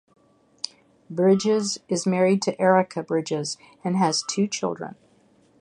[1.11, 4.95] Bridges is married to Erica Bridges and has two children.